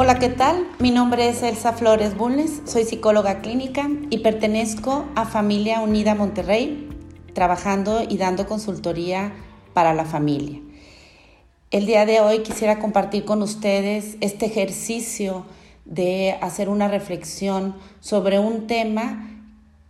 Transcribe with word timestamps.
Hola, 0.00 0.20
¿qué 0.20 0.28
tal? 0.28 0.64
Mi 0.78 0.92
nombre 0.92 1.28
es 1.28 1.42
Elsa 1.42 1.72
Flores 1.72 2.16
Bulnes, 2.16 2.62
soy 2.66 2.84
psicóloga 2.84 3.40
clínica 3.40 3.90
y 4.10 4.18
pertenezco 4.18 5.06
a 5.16 5.24
Familia 5.24 5.80
Unida 5.80 6.14
Monterrey, 6.14 6.88
trabajando 7.34 8.04
y 8.08 8.16
dando 8.16 8.46
consultoría 8.46 9.32
para 9.74 9.94
la 9.94 10.04
familia. 10.04 10.60
El 11.72 11.86
día 11.86 12.06
de 12.06 12.20
hoy 12.20 12.44
quisiera 12.44 12.78
compartir 12.78 13.24
con 13.24 13.42
ustedes 13.42 14.16
este 14.20 14.46
ejercicio 14.46 15.46
de 15.84 16.38
hacer 16.42 16.68
una 16.68 16.86
reflexión 16.86 17.74
sobre 17.98 18.38
un 18.38 18.68
tema 18.68 19.28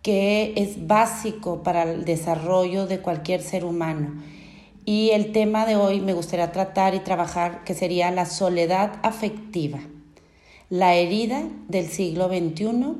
que 0.00 0.54
es 0.56 0.86
básico 0.86 1.62
para 1.62 1.82
el 1.82 2.06
desarrollo 2.06 2.86
de 2.86 3.00
cualquier 3.00 3.42
ser 3.42 3.62
humano. 3.62 4.22
Y 4.86 5.10
el 5.10 5.32
tema 5.32 5.66
de 5.66 5.76
hoy 5.76 6.00
me 6.00 6.14
gustaría 6.14 6.50
tratar 6.50 6.94
y 6.94 7.00
trabajar 7.00 7.62
que 7.64 7.74
sería 7.74 8.10
la 8.10 8.24
soledad 8.24 8.92
afectiva, 9.02 9.80
la 10.70 10.94
herida 10.94 11.48
del 11.68 11.88
siglo 11.88 12.28
XXI 12.28 12.94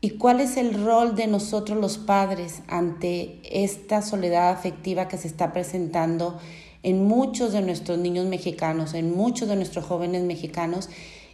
y 0.00 0.10
cuál 0.10 0.40
es 0.40 0.56
el 0.56 0.84
rol 0.84 1.14
de 1.14 1.26
nosotros 1.26 1.78
los 1.78 1.98
padres 1.98 2.62
ante 2.68 3.40
esta 3.44 4.02
soledad 4.02 4.50
afectiva 4.50 5.08
que 5.08 5.16
se 5.16 5.28
está 5.28 5.52
presentando 5.52 6.38
en 6.82 7.04
muchos 7.04 7.52
de 7.52 7.62
nuestros 7.62 7.98
niños 7.98 8.26
mexicanos, 8.26 8.94
en 8.94 9.16
muchos 9.16 9.48
de 9.48 9.56
nuestros 9.56 9.84
jóvenes 9.86 10.22
mexicanos 10.22 10.90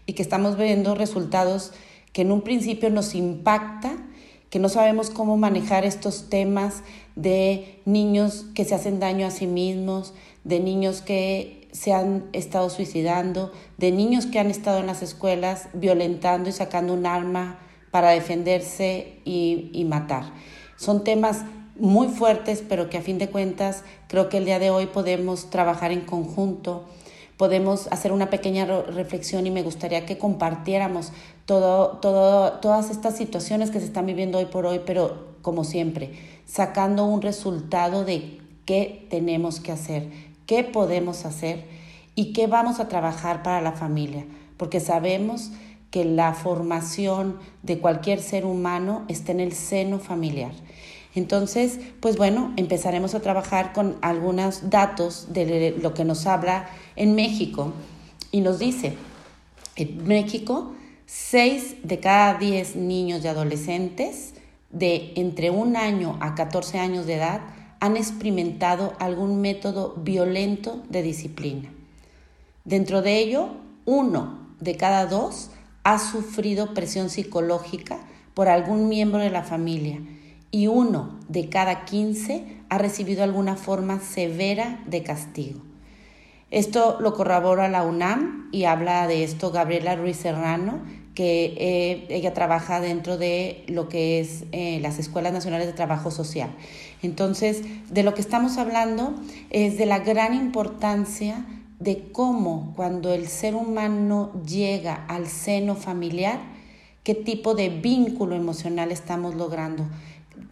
y 0.07 0.13
que 0.13 0.23
estamos 0.23 0.57
viendo 0.57 0.95
resultados 0.95 1.73
que 2.13 2.23
en 2.23 2.33
un 2.33 2.43
principio 2.43 2.91
nos 2.91 3.15
impacta 3.15 3.97
que 4.51 4.59
no 4.59 4.69
sabemos 4.69 5.11
cómo 5.11 5.37
manejar 5.37 5.85
estos 5.85 6.29
temas 6.29 6.83
de 7.15 7.81
niños 7.85 8.47
que 8.55 8.65
se 8.65 8.75
hacen 8.75 8.99
daño 8.99 9.27
a 9.27 9.31
sí 9.31 9.47
mismos, 9.47 10.13
de 10.43 10.59
niños 10.59 11.03
que 11.03 11.60
se 11.73 11.93
han 11.93 12.29
estado 12.33 12.71
suicidando, 12.71 13.53
de 13.79 13.93
niños 13.93 14.27
que 14.27 14.39
han 14.39 14.51
estado 14.51 14.79
en 14.79 14.87
las 14.87 15.03
escuelas 15.03 15.69
violentando 15.73 16.49
y 16.49 16.53
sacando 16.53 16.95
un 16.95 17.07
arma 17.07 17.59
para 17.91 18.11
defenderse 18.11 19.21
y, 19.25 19.71
y 19.73 19.85
matar. 19.85 20.33
Son 20.77 21.05
temas 21.05 21.45
muy 21.77 22.09
fuertes, 22.09 22.63
pero 22.69 22.91
que 22.91 22.99
a 22.99 23.03
fin 23.03 23.19
de 23.19 23.29
cuentas 23.29 23.85
creo 24.09 24.29
que 24.29 24.39
el 24.39 24.45
día 24.45 24.59
de 24.59 24.71
hoy 24.71 24.87
podemos 24.87 25.51
trabajar 25.51 25.93
en 25.93 26.03
conjunto 26.03 26.87
podemos 27.41 27.87
hacer 27.91 28.13
una 28.13 28.29
pequeña 28.29 28.67
reflexión 28.67 29.47
y 29.47 29.51
me 29.51 29.63
gustaría 29.63 30.05
que 30.05 30.19
compartiéramos 30.19 31.11
todo, 31.47 31.97
todo, 31.97 32.61
todas 32.61 32.91
estas 32.91 33.17
situaciones 33.17 33.71
que 33.71 33.81
se 33.81 33.87
están 33.87 34.05
viviendo 34.05 34.37
hoy 34.37 34.45
por 34.45 34.67
hoy, 34.67 34.83
pero 34.85 35.29
como 35.41 35.65
siempre, 35.65 36.13
sacando 36.45 37.07
un 37.07 37.23
resultado 37.23 38.05
de 38.05 38.39
qué 38.67 39.07
tenemos 39.09 39.59
que 39.59 39.73
hacer, 39.73 40.11
qué 40.51 40.65
podemos 40.65 41.27
hacer 41.27 41.65
y 42.17 42.33
qué 42.33 42.49
vamos 42.49 42.81
a 42.81 42.89
trabajar 42.89 43.45
para 43.45 43.61
la 43.61 43.71
familia, 43.71 44.27
porque 44.57 44.81
sabemos 44.81 45.53
que 45.93 46.05
la 46.05 46.35
formación 46.35 47.39
de 47.63 47.79
cualquier 47.79 48.21
ser 48.21 48.45
humano 48.45 49.05
está 49.07 49.31
en 49.31 49.39
el 49.39 49.53
seno 49.53 50.01
familiar. 50.01 50.51
Entonces, 51.15 51.79
pues 52.01 52.17
bueno, 52.17 52.53
empezaremos 52.57 53.15
a 53.15 53.21
trabajar 53.21 53.73
con 53.73 53.97
algunos 54.03 54.71
datos 54.71 55.33
de 55.33 55.77
lo 55.81 55.95
que 55.95 56.05
nos 56.05 56.27
habla 56.27 56.69
en 56.97 57.15
México 57.15 57.73
y 58.33 58.41
nos 58.41 58.59
dice, 58.59 58.97
en 59.77 60.05
México, 60.05 60.73
6 61.07 61.85
de 61.85 62.01
cada 62.01 62.35
10 62.35 62.75
niños 62.75 63.23
y 63.23 63.29
adolescentes 63.29 64.35
de 64.71 65.13
entre 65.15 65.51
un 65.51 65.77
año 65.77 66.19
a 66.21 66.35
14 66.35 66.81
años 66.81 67.07
de 67.07 67.15
edad 67.15 67.41
han 67.81 67.97
experimentado 67.97 68.95
algún 68.99 69.41
método 69.41 69.95
violento 69.97 70.83
de 70.89 71.03
disciplina. 71.03 71.71
Dentro 72.65 73.03
de 73.03 73.19
ello, 73.19 73.49
uno 73.87 74.39
de 74.61 74.77
cada 74.77 75.07
dos 75.07 75.51
ha 75.83 75.99
sufrido 75.99 76.75
presión 76.75 77.09
psicológica 77.09 77.99
por 78.35 78.49
algún 78.49 78.89
miembro 78.89 79.21
de 79.21 79.31
la 79.31 79.43
familia 79.43 79.99
y 80.51 80.67
uno 80.67 81.19
de 81.29 81.49
cada 81.49 81.85
15 81.85 82.61
ha 82.69 82.79
recibido 82.79 83.25
alguna 83.25 83.57
forma 83.57 84.01
severa 84.01 84.83
de 84.87 85.03
castigo. 85.03 85.61
Esto 86.51 86.99
lo 87.01 87.15
corrobora 87.15 87.69
la 87.69 87.83
UNAM 87.83 88.49
y 88.53 88.65
habla 88.65 89.07
de 89.07 89.23
esto 89.25 89.53
Gabriela 89.53 89.95
Ruiz 89.95 90.17
Serrano, 90.17 90.81
que 91.15 91.55
eh, 91.57 92.07
ella 92.09 92.35
trabaja 92.35 92.81
dentro 92.81 93.19
de 93.19 93.65
lo 93.69 93.89
que 93.89 94.21
es 94.21 94.45
eh, 94.53 94.79
las 94.81 94.99
Escuelas 94.99 95.33
Nacionales 95.33 95.67
de 95.67 95.73
Trabajo 95.73 96.11
Social. 96.11 96.51
Entonces, 97.03 97.63
de 97.91 98.03
lo 98.03 98.15
que 98.15 98.21
estamos 98.21 98.59
hablando 98.59 99.15
es 99.51 99.79
de 99.79 99.87
la 99.87 100.01
gran 100.01 100.35
importancia 100.35 101.47
de 101.79 102.13
cómo 102.13 102.75
cuando 102.77 103.15
el 103.15 103.27
ser 103.27 103.55
humano 103.55 104.33
llega 104.47 105.07
al 105.09 105.27
seno 105.27 105.75
familiar, 105.75 106.39
qué 107.03 107.15
tipo 107.15 107.55
de 107.55 107.71
vínculo 107.71 108.37
emocional 108.37 108.93
estamos 108.93 109.35
logrando 109.35 109.87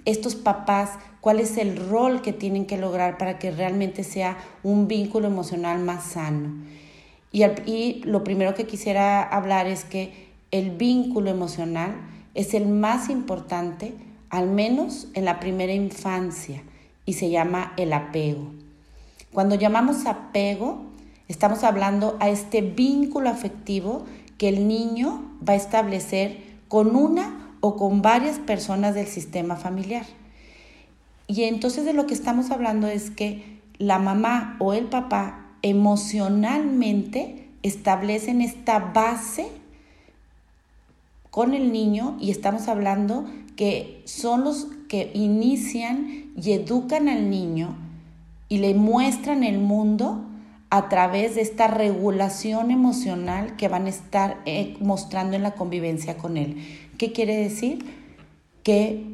estos 0.06 0.34
papás, 0.34 0.92
cuál 1.20 1.38
es 1.38 1.58
el 1.58 1.76
rol 1.76 2.22
que 2.22 2.32
tienen 2.32 2.64
que 2.64 2.78
lograr 2.78 3.18
para 3.18 3.38
que 3.38 3.50
realmente 3.50 4.04
sea 4.04 4.38
un 4.62 4.88
vínculo 4.88 5.26
emocional 5.26 5.80
más 5.80 6.04
sano. 6.04 6.50
Y, 7.30 7.44
y 7.66 8.02
lo 8.04 8.24
primero 8.24 8.54
que 8.54 8.66
quisiera 8.66 9.22
hablar 9.22 9.66
es 9.66 9.84
que 9.84 10.28
el 10.50 10.70
vínculo 10.70 11.28
emocional 11.30 11.94
es 12.34 12.54
el 12.54 12.66
más 12.68 13.10
importante, 13.10 13.92
al 14.30 14.48
menos 14.48 15.08
en 15.14 15.24
la 15.24 15.40
primera 15.40 15.72
infancia, 15.72 16.62
y 17.08 17.14
se 17.14 17.30
llama 17.30 17.72
el 17.78 17.94
apego. 17.94 18.52
Cuando 19.32 19.54
llamamos 19.54 20.04
apego, 20.04 20.82
estamos 21.26 21.64
hablando 21.64 22.18
a 22.20 22.28
este 22.28 22.60
vínculo 22.60 23.30
afectivo 23.30 24.04
que 24.36 24.48
el 24.48 24.68
niño 24.68 25.22
va 25.46 25.54
a 25.54 25.56
establecer 25.56 26.38
con 26.68 26.94
una 26.96 27.54
o 27.60 27.76
con 27.76 28.02
varias 28.02 28.38
personas 28.38 28.94
del 28.94 29.06
sistema 29.06 29.56
familiar. 29.56 30.04
Y 31.26 31.44
entonces 31.44 31.86
de 31.86 31.94
lo 31.94 32.06
que 32.06 32.12
estamos 32.12 32.50
hablando 32.50 32.88
es 32.88 33.10
que 33.10 33.58
la 33.78 33.98
mamá 33.98 34.56
o 34.58 34.74
el 34.74 34.84
papá 34.84 35.46
emocionalmente 35.62 37.48
establecen 37.62 38.42
esta 38.42 38.78
base 38.78 39.48
con 41.30 41.54
el 41.54 41.72
niño 41.72 42.16
y 42.20 42.30
estamos 42.30 42.68
hablando 42.68 43.24
que 43.58 44.02
son 44.04 44.44
los 44.44 44.68
que 44.88 45.10
inician 45.14 46.30
y 46.40 46.52
educan 46.52 47.08
al 47.08 47.28
niño 47.28 47.74
y 48.48 48.58
le 48.58 48.72
muestran 48.72 49.42
el 49.42 49.58
mundo 49.58 50.24
a 50.70 50.88
través 50.88 51.34
de 51.34 51.40
esta 51.40 51.66
regulación 51.66 52.70
emocional 52.70 53.56
que 53.56 53.66
van 53.66 53.86
a 53.86 53.88
estar 53.88 54.36
eh, 54.46 54.76
mostrando 54.78 55.34
en 55.34 55.42
la 55.42 55.56
convivencia 55.56 56.18
con 56.18 56.36
él. 56.36 56.64
¿Qué 56.98 57.10
quiere 57.10 57.34
decir? 57.34 57.84
Que 58.62 59.04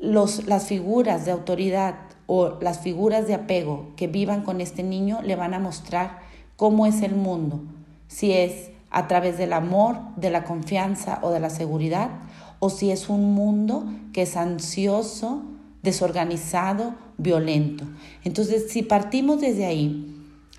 los, 0.00 0.48
las 0.48 0.66
figuras 0.66 1.24
de 1.24 1.30
autoridad 1.30 1.94
o 2.26 2.58
las 2.60 2.80
figuras 2.80 3.28
de 3.28 3.34
apego 3.34 3.92
que 3.94 4.08
vivan 4.08 4.42
con 4.42 4.60
este 4.60 4.82
niño 4.82 5.22
le 5.22 5.36
van 5.36 5.54
a 5.54 5.60
mostrar 5.60 6.18
cómo 6.56 6.84
es 6.84 7.00
el 7.00 7.14
mundo, 7.14 7.60
si 8.08 8.32
es 8.32 8.70
a 8.90 9.06
través 9.06 9.38
del 9.38 9.52
amor, 9.52 9.98
de 10.16 10.30
la 10.30 10.42
confianza 10.42 11.20
o 11.22 11.30
de 11.30 11.38
la 11.38 11.50
seguridad, 11.50 12.10
o 12.58 12.70
si 12.70 12.90
es 12.90 13.08
un 13.08 13.34
mundo 13.34 13.84
que 14.12 14.22
es 14.22 14.36
ansioso, 14.36 15.42
desorganizado, 15.82 16.94
violento. 17.18 17.84
Entonces, 18.24 18.70
si 18.70 18.82
partimos 18.82 19.40
desde 19.40 19.66
ahí, 19.66 20.12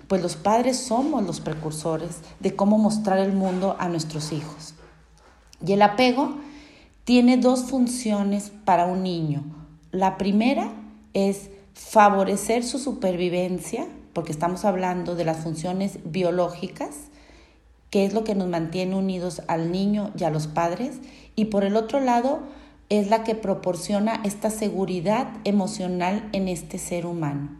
pues 0.08 0.22
los 0.22 0.36
padres 0.36 0.78
somos 0.78 1.22
los 1.24 1.40
precursores 1.40 2.20
de 2.40 2.56
cómo 2.56 2.78
mostrar 2.78 3.18
el 3.18 3.32
mundo 3.32 3.76
a 3.78 3.88
nuestros 3.88 4.32
hijos. 4.32 4.74
Y 5.64 5.72
el 5.72 5.82
apego 5.82 6.36
tiene 7.04 7.36
dos 7.36 7.64
funciones 7.64 8.52
para 8.64 8.86
un 8.86 9.02
niño. 9.02 9.44
La 9.92 10.18
primera 10.18 10.72
es 11.14 11.50
favorecer 11.74 12.64
su 12.64 12.78
supervivencia, 12.78 13.86
porque 14.12 14.32
estamos 14.32 14.64
hablando 14.64 15.14
de 15.14 15.24
las 15.24 15.38
funciones 15.38 15.98
biológicas, 16.04 16.94
que 17.90 18.04
es 18.04 18.12
lo 18.12 18.24
que 18.24 18.34
nos 18.34 18.48
mantiene 18.48 18.94
unidos 18.94 19.42
al 19.48 19.72
niño 19.72 20.10
y 20.18 20.24
a 20.24 20.30
los 20.30 20.46
padres, 20.46 20.98
y 21.36 21.46
por 21.46 21.64
el 21.64 21.76
otro 21.76 22.00
lado 22.00 22.40
es 22.88 23.08
la 23.08 23.24
que 23.24 23.34
proporciona 23.34 24.20
esta 24.24 24.50
seguridad 24.50 25.28
emocional 25.44 26.28
en 26.32 26.48
este 26.48 26.78
ser 26.78 27.06
humano. 27.06 27.50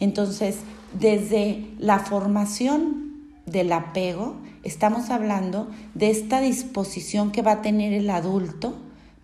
Entonces, 0.00 0.58
desde 0.98 1.66
la 1.78 2.00
formación 2.00 3.12
del 3.46 3.72
apego, 3.72 4.36
estamos 4.62 5.10
hablando 5.10 5.68
de 5.94 6.10
esta 6.10 6.40
disposición 6.40 7.30
que 7.30 7.42
va 7.42 7.52
a 7.52 7.62
tener 7.62 7.92
el 7.92 8.10
adulto 8.10 8.74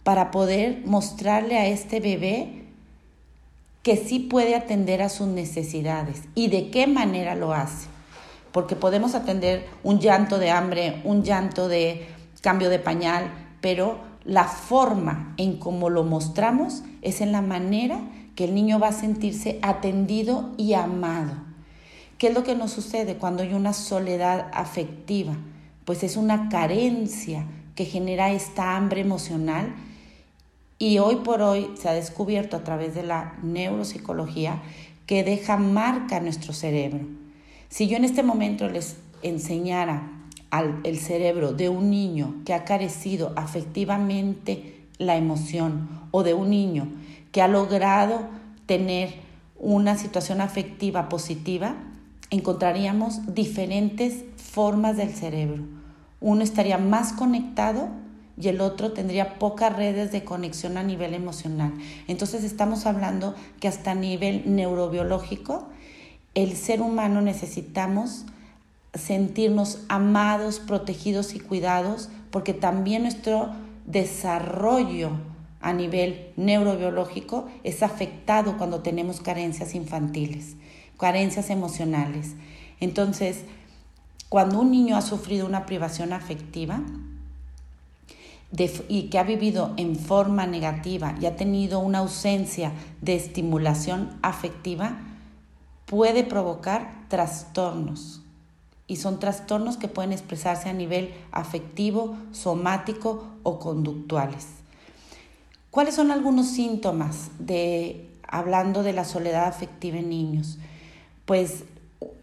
para 0.04 0.30
poder 0.30 0.82
mostrarle 0.86 1.58
a 1.58 1.66
este 1.66 2.00
bebé 2.00 2.64
que 3.82 3.96
sí 3.96 4.18
puede 4.18 4.54
atender 4.54 5.02
a 5.02 5.08
sus 5.08 5.26
necesidades 5.26 6.22
y 6.34 6.48
de 6.48 6.70
qué 6.70 6.86
manera 6.86 7.34
lo 7.34 7.52
hace. 7.52 7.88
Porque 8.52 8.76
podemos 8.76 9.14
atender 9.14 9.66
un 9.82 10.00
llanto 10.00 10.38
de 10.38 10.50
hambre, 10.50 11.00
un 11.04 11.22
llanto 11.22 11.68
de 11.68 12.06
cambio 12.40 12.70
de 12.70 12.78
pañal, 12.78 13.30
pero 13.60 13.98
la 14.24 14.44
forma 14.44 15.34
en 15.36 15.58
cómo 15.58 15.90
lo 15.90 16.04
mostramos 16.04 16.82
es 17.02 17.20
en 17.20 17.32
la 17.32 17.42
manera 17.42 18.00
que 18.34 18.44
el 18.44 18.54
niño 18.54 18.78
va 18.78 18.88
a 18.88 18.92
sentirse 18.92 19.58
atendido 19.62 20.50
y 20.56 20.74
amado. 20.74 21.32
¿Qué 22.18 22.28
es 22.28 22.34
lo 22.34 22.42
que 22.42 22.54
nos 22.54 22.72
sucede 22.72 23.16
cuando 23.16 23.42
hay 23.42 23.54
una 23.54 23.72
soledad 23.72 24.50
afectiva? 24.52 25.34
pues 25.90 26.04
es 26.04 26.16
una 26.16 26.48
carencia 26.48 27.46
que 27.74 27.84
genera 27.84 28.30
esta 28.30 28.76
hambre 28.76 29.00
emocional 29.00 29.74
y 30.78 30.98
hoy 30.98 31.16
por 31.16 31.42
hoy 31.42 31.68
se 31.76 31.88
ha 31.88 31.92
descubierto 31.92 32.56
a 32.56 32.62
través 32.62 32.94
de 32.94 33.02
la 33.02 33.36
neuropsicología 33.42 34.62
que 35.06 35.24
deja 35.24 35.56
marca 35.56 36.18
en 36.18 36.22
nuestro 36.22 36.52
cerebro. 36.52 37.08
Si 37.70 37.86
yo 37.86 37.96
en 37.96 38.04
este 38.04 38.24
momento 38.24 38.68
les 38.68 38.96
enseñara 39.22 40.10
al 40.50 40.80
el 40.82 40.98
cerebro 40.98 41.52
de 41.52 41.68
un 41.68 41.88
niño 41.88 42.34
que 42.44 42.52
ha 42.52 42.64
carecido 42.64 43.32
afectivamente 43.36 44.88
la 44.98 45.16
emoción 45.16 45.88
o 46.10 46.24
de 46.24 46.34
un 46.34 46.50
niño 46.50 46.88
que 47.30 47.42
ha 47.42 47.48
logrado 47.48 48.22
tener 48.66 49.14
una 49.56 49.96
situación 49.96 50.40
afectiva 50.40 51.08
positiva, 51.08 51.76
encontraríamos 52.30 53.34
diferentes 53.34 54.24
formas 54.36 54.96
del 54.96 55.14
cerebro. 55.14 55.62
Uno 56.20 56.42
estaría 56.42 56.76
más 56.76 57.12
conectado 57.12 57.88
y 58.36 58.48
el 58.48 58.60
otro 58.60 58.92
tendría 58.92 59.38
pocas 59.38 59.76
redes 59.76 60.10
de 60.10 60.24
conexión 60.24 60.76
a 60.76 60.82
nivel 60.82 61.14
emocional. 61.14 61.72
Entonces 62.08 62.42
estamos 62.42 62.86
hablando 62.86 63.36
que 63.60 63.68
hasta 63.68 63.92
a 63.92 63.94
nivel 63.94 64.42
neurobiológico, 64.56 65.68
el 66.34 66.56
ser 66.56 66.80
humano 66.80 67.20
necesitamos 67.20 68.24
sentirnos 68.94 69.80
amados, 69.88 70.58
protegidos 70.58 71.34
y 71.34 71.40
cuidados, 71.40 72.08
porque 72.30 72.54
también 72.54 73.02
nuestro 73.02 73.50
desarrollo 73.86 75.10
a 75.60 75.72
nivel 75.72 76.32
neurobiológico 76.36 77.48
es 77.64 77.82
afectado 77.82 78.56
cuando 78.56 78.80
tenemos 78.80 79.20
carencias 79.20 79.74
infantiles, 79.74 80.56
carencias 80.98 81.50
emocionales. 81.50 82.34
Entonces, 82.80 83.42
cuando 84.28 84.60
un 84.60 84.70
niño 84.70 84.96
ha 84.96 85.02
sufrido 85.02 85.46
una 85.46 85.66
privación 85.66 86.12
afectiva 86.12 86.82
y 88.88 89.02
que 89.04 89.18
ha 89.18 89.22
vivido 89.22 89.74
en 89.76 89.96
forma 89.96 90.46
negativa 90.46 91.14
y 91.20 91.26
ha 91.26 91.36
tenido 91.36 91.80
una 91.80 91.98
ausencia 91.98 92.72
de 93.00 93.16
estimulación 93.16 94.10
afectiva, 94.22 95.09
puede 95.90 96.22
provocar 96.22 97.04
trastornos. 97.08 98.22
Y 98.86 98.96
son 98.96 99.18
trastornos 99.18 99.76
que 99.76 99.88
pueden 99.88 100.12
expresarse 100.12 100.68
a 100.68 100.72
nivel 100.72 101.12
afectivo, 101.32 102.16
somático 102.30 103.24
o 103.42 103.58
conductuales. 103.58 104.46
¿Cuáles 105.72 105.96
son 105.96 106.12
algunos 106.12 106.46
síntomas 106.46 107.30
de 107.40 108.08
hablando 108.22 108.84
de 108.84 108.92
la 108.92 109.04
soledad 109.04 109.46
afectiva 109.48 109.98
en 109.98 110.10
niños? 110.10 110.58
Pues 111.24 111.64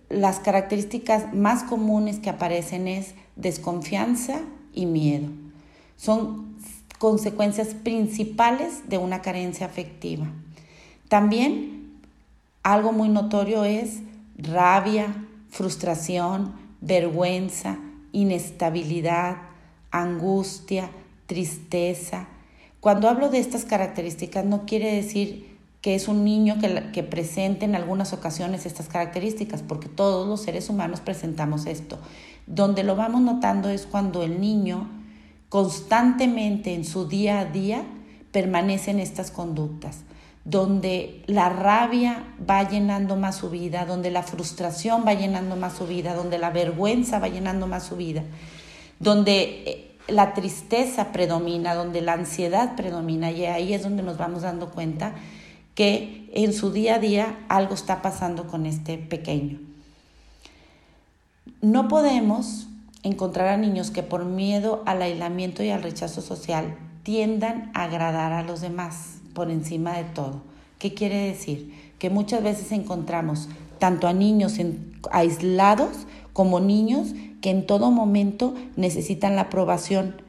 las 0.09 0.39
características 0.39 1.33
más 1.33 1.63
comunes 1.63 2.19
que 2.19 2.29
aparecen 2.29 2.87
es 2.87 3.15
desconfianza 3.35 4.39
y 4.73 4.85
miedo. 4.85 5.27
Son 5.97 6.55
consecuencias 6.99 7.73
principales 7.73 8.87
de 8.87 8.97
una 8.97 9.21
carencia 9.21 9.65
afectiva. 9.65 10.27
También 11.09 11.76
algo 12.73 12.91
muy 12.91 13.07
notorio 13.07 13.63
es 13.63 13.99
rabia, 14.37 15.25
frustración, 15.49 16.53
vergüenza, 16.81 17.77
inestabilidad, 18.11 19.37
angustia, 19.89 20.89
tristeza, 21.27 22.27
cuando 22.81 23.07
hablo 23.07 23.29
de 23.29 23.39
estas 23.39 23.63
características 23.63 24.43
no 24.43 24.65
quiere 24.65 24.93
decir 24.93 25.57
que 25.79 25.95
es 25.95 26.09
un 26.09 26.25
niño 26.25 26.59
que, 26.59 26.91
que, 26.91 27.03
presente 27.03 27.63
en 27.63 27.73
algunas 27.73 28.11
ocasiones 28.11 28.65
estas 28.65 28.89
características, 28.89 29.61
porque 29.61 29.87
todos 29.87 30.27
los 30.27 30.41
seres 30.41 30.69
humanos 30.69 30.99
presentamos 30.99 31.67
esto. 31.67 31.97
Donde 32.47 32.83
lo 32.83 32.97
vamos 32.97 33.21
notando 33.21 33.69
es 33.69 33.85
cuando 33.85 34.23
el 34.23 34.41
niño 34.41 34.89
constantemente 35.47 36.73
en 36.73 36.83
su 36.83 37.07
día 37.07 37.39
a 37.39 37.45
día 37.45 37.83
permanece 38.33 38.91
en 38.91 38.99
estas 38.99 39.31
conductas, 39.31 39.99
donde 40.47 41.23
la 41.27 41.49
rabia 41.49 42.23
va 42.49 42.63
llenando 42.69 43.17
más 43.17 43.35
su 43.35 43.49
vida, 43.49 43.85
donde 43.85 44.11
la 44.11 44.23
frustración 44.23 45.03
va 45.05 45.13
llenando 45.13 45.57
más 45.57 45.73
su 45.73 45.85
vida, 45.85 46.15
donde 46.15 46.37
la 46.37 46.51
vergüenza 46.51 47.19
va 47.19 47.27
llenando 47.27 47.67
más 47.67 47.83
su 47.83 47.97
vida, 47.97 48.23
donde 48.97 49.63
eh, 49.65 49.91
la 50.07 50.33
tristeza 50.33 51.11
predomina, 51.11 51.75
donde 51.75 52.01
la 52.01 52.13
ansiedad 52.13 52.77
predomina 52.77 53.29
y 53.29 53.43
ahí 53.43 53.73
es 53.73 53.83
donde 53.83 54.03
nos 54.03 54.17
vamos 54.17 54.43
dando 54.43 54.71
cuenta 54.71 55.15
que 55.75 56.29
en 56.33 56.53
su 56.53 56.71
día 56.71 56.95
a 56.95 56.99
día 56.99 57.39
algo 57.49 57.73
está 57.73 58.01
pasando 58.01 58.47
con 58.47 58.65
este 58.65 58.97
pequeño. 58.97 59.59
No 61.61 61.89
podemos 61.89 62.67
encontrar 63.03 63.49
a 63.49 63.57
niños 63.57 63.91
que 63.91 64.01
por 64.01 64.23
miedo 64.23 64.81
al 64.85 65.01
aislamiento 65.01 65.61
y 65.61 65.71
al 65.71 65.83
rechazo 65.83 66.21
social 66.21 66.77
tiendan 67.03 67.69
a 67.73 67.83
agradar 67.83 68.31
a 68.31 68.43
los 68.43 68.61
demás 68.61 69.17
por 69.37 69.51
encima 69.51 69.95
de 69.95 70.03
todo. 70.03 70.41
¿Qué 70.79 70.95
quiere 70.95 71.27
decir? 71.27 71.71
Que 71.99 72.09
muchas 72.09 72.41
veces 72.41 72.71
encontramos 72.71 73.49
tanto 73.77 74.07
a 74.07 74.13
niños 74.13 74.55
aislados 75.11 76.07
como 76.33 76.59
niños 76.59 77.13
que 77.39 77.51
en 77.51 77.67
todo 77.67 77.91
momento 77.91 78.55
necesitan 78.77 79.35
la 79.35 79.43
aprobación 79.43 80.19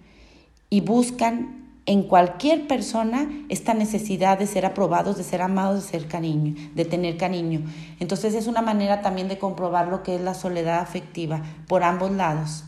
y 0.69 0.83
buscan 0.83 1.71
en 1.87 2.03
cualquier 2.03 2.69
persona 2.69 3.31
esta 3.49 3.73
necesidad 3.73 4.39
de 4.39 4.47
ser 4.47 4.67
aprobados, 4.67 5.17
de 5.17 5.25
ser 5.25 5.41
amados, 5.41 5.77
de 5.77 5.91
ser 5.91 6.07
cariño, 6.07 6.55
de 6.75 6.85
tener 6.85 7.17
cariño. 7.17 7.63
Entonces 8.01 8.35
es 8.35 8.47
una 8.47 8.61
manera 8.61 9.01
también 9.01 9.29
de 9.29 9.39
comprobar 9.39 9.89
lo 9.89 10.03
que 10.03 10.17
es 10.17 10.21
la 10.21 10.35
soledad 10.35 10.81
afectiva 10.81 11.43
por 11.67 11.83
ambos 11.83 12.11
lados. 12.11 12.65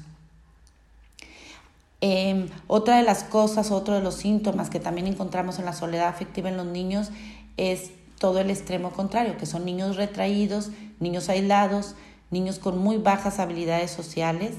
Em, 2.00 2.49
otra 2.67 2.97
de 2.97 3.02
las 3.02 3.25
cosas, 3.25 3.70
otro 3.70 3.94
de 3.94 4.00
los 4.00 4.14
síntomas 4.14 4.70
que 4.70 4.81
también 4.81 5.06
encontramos 5.06 5.58
en 5.58 5.67
la 5.67 5.73
soledad 5.73 6.08
afectiva 6.08 6.49
en 6.49 6.56
los 6.56 6.67
niños 6.67 7.11
es 7.56 7.91
todo 8.19 8.41
el 8.41 8.50
extremo 8.50 8.91
contrario, 8.91 9.37
que 9.37 9.47
son 9.47 9.64
niños 9.64 9.97
retraídos, 9.97 10.70
niños 10.99 11.29
aislados, 11.29 11.94
niños 12.31 12.58
con 12.58 12.79
muy 12.79 12.97
bajas 12.97 13.38
habilidades 13.38 13.91
sociales, 13.91 14.52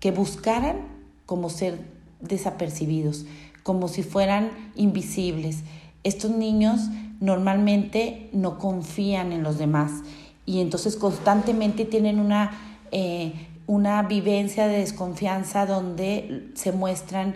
que 0.00 0.10
buscaran 0.10 0.76
como 1.24 1.50
ser 1.50 1.78
desapercibidos, 2.20 3.26
como 3.62 3.88
si 3.88 4.02
fueran 4.02 4.50
invisibles. 4.76 5.62
Estos 6.04 6.30
niños 6.30 6.80
normalmente 7.20 8.28
no 8.32 8.58
confían 8.58 9.32
en 9.32 9.42
los 9.42 9.58
demás 9.58 10.02
y 10.44 10.60
entonces 10.60 10.96
constantemente 10.96 11.84
tienen 11.84 12.20
una, 12.20 12.52
eh, 12.92 13.32
una 13.66 14.02
vivencia 14.02 14.68
de 14.68 14.78
desconfianza 14.78 15.66
donde 15.66 16.50
se 16.54 16.72
muestran 16.72 17.34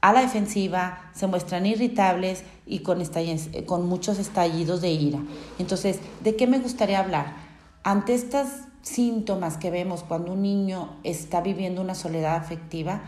a 0.00 0.12
la 0.12 0.20
defensiva, 0.20 1.10
se 1.14 1.26
muestran 1.26 1.66
irritables 1.66 2.44
y 2.66 2.80
con, 2.80 3.02
con 3.66 3.86
muchos 3.86 4.18
estallidos 4.18 4.80
de 4.80 4.90
ira. 4.90 5.18
Entonces, 5.58 5.98
¿de 6.22 6.36
qué 6.36 6.46
me 6.46 6.60
gustaría 6.60 7.00
hablar? 7.00 7.34
Ante 7.82 8.14
estas 8.14 8.68
síntomas 8.82 9.56
que 9.56 9.70
vemos 9.70 10.04
cuando 10.04 10.32
un 10.32 10.42
niño 10.42 10.96
está 11.04 11.40
viviendo 11.40 11.82
una 11.82 11.94
soledad 11.94 12.36
afectiva, 12.36 13.02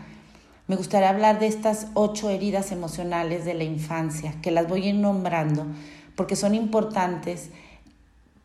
me 0.67 0.75
gustaría 0.75 1.09
hablar 1.09 1.39
de 1.39 1.47
estas 1.47 1.87
ocho 1.95 2.29
heridas 2.29 2.71
emocionales 2.71 3.45
de 3.45 3.53
la 3.53 3.63
infancia, 3.63 4.35
que 4.41 4.51
las 4.51 4.67
voy 4.67 4.83
a 4.83 4.89
ir 4.89 4.95
nombrando, 4.95 5.65
porque 6.15 6.35
son 6.35 6.55
importantes, 6.55 7.49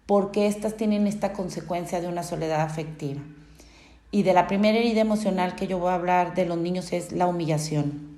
porque 0.06 0.46
estas 0.46 0.76
tienen 0.76 1.06
esta 1.06 1.32
consecuencia 1.32 2.00
de 2.00 2.08
una 2.08 2.22
soledad 2.22 2.62
afectiva. 2.62 3.20
Y 4.10 4.22
de 4.22 4.32
la 4.32 4.46
primera 4.46 4.78
herida 4.78 5.00
emocional 5.00 5.56
que 5.56 5.66
yo 5.66 5.78
voy 5.78 5.90
a 5.90 5.94
hablar 5.94 6.34
de 6.34 6.46
los 6.46 6.58
niños 6.58 6.92
es 6.92 7.12
la 7.12 7.26
humillación. 7.26 8.16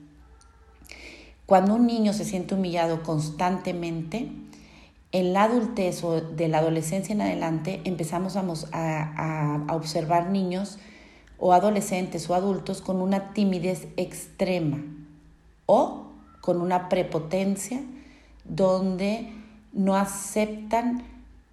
Cuando 1.47 1.75
un 1.75 1.87
niño 1.87 2.12
se 2.12 2.25
siente 2.25 2.54
humillado 2.54 3.02
constantemente, 3.02 4.28
en 5.12 5.33
la 5.33 5.45
adultez 5.45 6.04
o 6.04 6.21
de 6.21 6.49
la 6.49 6.59
adolescencia 6.59 7.14
en 7.14 7.23
adelante 7.23 7.80
empezamos 7.85 8.37
a, 8.37 9.64
observar 9.71 10.28
niños 10.28 10.78
o 11.38 11.54
adolescentes 11.54 12.28
o 12.28 12.35
adultos 12.35 12.83
con 12.83 13.00
una 13.00 13.33
timidez 13.33 13.88
extrema 13.97 14.85
o 15.66 16.09
con 16.42 16.61
una 16.61 16.88
prepotencia 16.88 17.80
donde 18.45 19.33
no 19.73 19.97
aceptan 19.97 21.04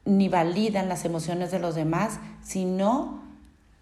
ni 0.03 0.27
validan 0.27 0.89
las 0.89 1.05
emociones 1.05 1.51
de 1.51 1.59
los 1.59 1.75
demás, 1.75 2.19
sino 2.43 3.21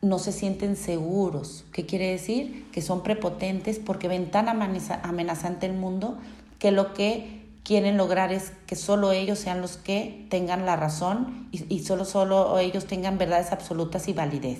no 0.03 0.19
se 0.19 0.31
sienten 0.31 0.75
seguros. 0.75 1.65
¿Qué 1.72 1.86
quiere 1.86 2.12
decir? 2.12 2.67
Que 2.72 2.81
son 2.81 3.01
prepotentes 3.01 3.79
porque 3.79 4.07
ven 4.07 4.29
tan 4.29 4.48
amenazante 4.50 5.65
el 5.65 5.74
mundo 5.74 6.17
que 6.60 6.72
lo 6.72 6.93
que 6.93 7.41
quieren 7.63 7.95
lograr 7.98 8.33
es 8.33 8.51
que 8.67 8.75
solo 8.75 9.13
ellos 9.13 9.39
sean 9.39 9.62
los 9.62 9.77
que 9.77 10.27
tengan 10.29 10.65
la 10.65 10.75
razón 10.75 11.48
y, 11.51 11.79
solo, 11.79 12.03
solo 12.03 12.60
ellos 12.60 12.86
tengan 12.86 13.17
verdades 13.17 13.51
absolutas 13.53 14.10
y 14.10 14.13
validez. 14.13 14.60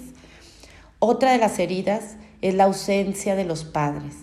Otra 1.00 1.34
de 1.34 1.38
las 1.38 1.60
heridas 1.60 2.16
es 2.42 2.56
la 2.56 2.64
ausencia 2.64 3.36
de 3.36 3.44
los 3.44 3.66
padres. 3.66 4.16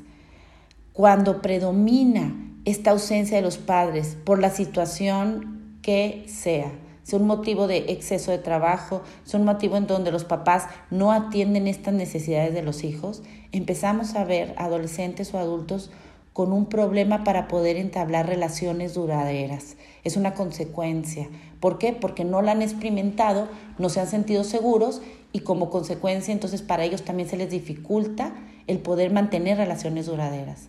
Cuando 0.94 1.42
predomina 1.42 2.34
esta 2.64 2.92
ausencia 2.92 3.36
de 3.36 3.42
los 3.42 3.58
padres 3.58 4.16
por 4.24 4.38
la 4.38 4.50
situación 4.50 5.78
que 5.82 6.24
sea, 6.26 6.72
un 7.12 7.26
motivo 7.26 7.66
de 7.66 7.78
exceso 7.88 8.30
de 8.30 8.38
trabajo, 8.38 9.02
un 9.34 9.44
motivo 9.44 9.76
en 9.76 9.86
donde 9.86 10.12
los 10.12 10.24
papás 10.24 10.66
no 10.90 11.12
atienden 11.12 11.66
estas 11.66 11.94
necesidades 11.94 12.54
de 12.54 12.62
los 12.62 12.84
hijos, 12.84 13.22
empezamos 13.52 14.14
a 14.14 14.24
ver 14.24 14.54
adolescentes 14.58 15.34
o 15.34 15.38
adultos 15.38 15.90
con 16.32 16.52
un 16.52 16.66
problema 16.66 17.24
para 17.24 17.48
poder 17.48 17.76
entablar 17.76 18.28
relaciones 18.28 18.94
duraderas. 18.94 19.76
Es 20.04 20.16
una 20.16 20.34
consecuencia. 20.34 21.28
¿Por 21.58 21.78
qué? 21.78 21.92
Porque 21.92 22.24
no 22.24 22.42
la 22.42 22.52
han 22.52 22.62
experimentado, 22.62 23.48
no 23.78 23.88
se 23.88 24.00
han 24.00 24.06
sentido 24.06 24.44
seguros 24.44 25.02
y 25.32 25.40
como 25.40 25.70
consecuencia 25.70 26.32
entonces 26.32 26.62
para 26.62 26.84
ellos 26.84 27.02
también 27.02 27.28
se 27.28 27.36
les 27.36 27.50
dificulta 27.50 28.34
el 28.66 28.78
poder 28.78 29.12
mantener 29.12 29.58
relaciones 29.58 30.06
duraderas. 30.06 30.68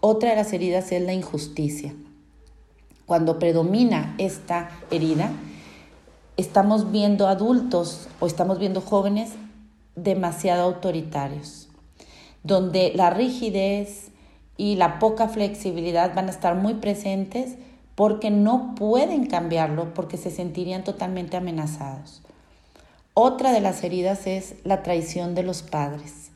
Otra 0.00 0.30
de 0.30 0.36
las 0.36 0.52
heridas 0.52 0.90
es 0.92 1.02
la 1.02 1.12
injusticia. 1.12 1.94
Cuando 3.06 3.38
predomina 3.38 4.14
esta 4.18 4.70
herida, 4.90 5.30
estamos 6.38 6.92
viendo 6.92 7.26
adultos 7.26 8.08
o 8.20 8.26
estamos 8.26 8.60
viendo 8.60 8.80
jóvenes 8.80 9.32
demasiado 9.96 10.62
autoritarios, 10.62 11.68
donde 12.44 12.92
la 12.94 13.10
rigidez 13.10 14.12
y 14.56 14.76
la 14.76 15.00
poca 15.00 15.28
flexibilidad 15.28 16.14
van 16.14 16.28
a 16.28 16.30
estar 16.30 16.54
muy 16.54 16.74
presentes 16.74 17.56
porque 17.96 18.30
no 18.30 18.76
pueden 18.76 19.26
cambiarlo, 19.26 19.92
porque 19.92 20.16
se 20.16 20.30
sentirían 20.30 20.84
totalmente 20.84 21.36
amenazados. 21.36 22.22
Otra 23.14 23.50
de 23.50 23.60
las 23.60 23.82
heridas 23.82 24.28
es 24.28 24.54
la 24.62 24.84
traición 24.84 25.34
de 25.34 25.42
los 25.42 25.62
padres. 25.62 26.30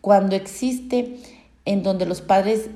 Cuando 0.00 0.34
existe 0.34 1.18
en 1.66 1.82
donde 1.82 2.06
los 2.06 2.22
padres 2.22 2.70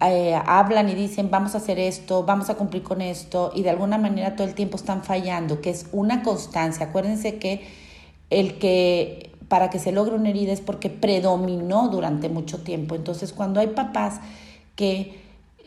eh, 0.00 0.40
hablan 0.46 0.88
y 0.88 0.94
dicen 0.94 1.30
vamos 1.30 1.54
a 1.54 1.58
hacer 1.58 1.78
esto, 1.78 2.24
vamos 2.24 2.50
a 2.50 2.54
cumplir 2.54 2.82
con 2.82 3.00
esto 3.00 3.50
y 3.54 3.62
de 3.62 3.70
alguna 3.70 3.98
manera 3.98 4.36
todo 4.36 4.46
el 4.46 4.54
tiempo 4.54 4.76
están 4.76 5.02
fallando, 5.02 5.60
que 5.60 5.70
es 5.70 5.86
una 5.92 6.22
constancia. 6.22 6.86
Acuérdense 6.86 7.38
que 7.38 7.66
el 8.30 8.58
que 8.58 9.32
para 9.48 9.70
que 9.70 9.78
se 9.78 9.92
logre 9.92 10.14
una 10.14 10.30
herida 10.30 10.52
es 10.52 10.60
porque 10.60 10.90
predominó 10.90 11.88
durante 11.88 12.28
mucho 12.28 12.62
tiempo. 12.62 12.94
Entonces 12.94 13.32
cuando 13.32 13.60
hay 13.60 13.68
papás 13.68 14.20
que 14.74 15.20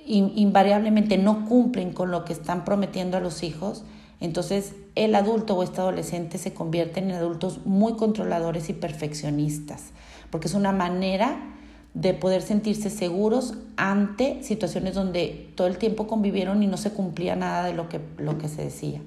invariablemente 0.06 1.18
no 1.18 1.46
cumplen 1.46 1.94
con 1.94 2.10
lo 2.10 2.26
que 2.26 2.34
están 2.34 2.66
prometiendo 2.66 3.18
a 3.18 3.20
los 3.20 3.44
hijos, 3.44 3.84
entonces 4.20 4.74
el 4.96 5.16
adulto 5.16 5.56
o 5.56 5.64
este 5.64 5.82
adolescente 5.82 6.38
se 6.38 6.54
convierten 6.54 7.10
en 7.10 7.18
adultos 7.18 7.66
muy 7.66 7.94
controladores 7.94 8.70
y 8.70 8.74
perfeccionistas, 8.74 9.92
porque 10.30 10.48
es 10.48 10.56
una 10.56 10.72
manera 10.72 11.59
de 11.94 12.14
poder 12.14 12.42
sentirse 12.42 12.90
seguros 12.90 13.56
ante 13.78 14.44
situaciones 14.44 14.94
donde 14.94 15.52
todo 15.56 15.68
el 15.68 15.78
tiempo 15.78 16.08
convivieron 16.08 16.62
y 16.64 16.68
no 16.68 16.78
se 16.78 16.92
cumplía 16.92 17.36
nada 17.36 17.64
de 17.64 17.74
lo 17.74 17.90
que, 17.90 18.00
lo 18.18 18.38
que 18.38 18.48
se 18.48 18.64
decía. 18.64 19.02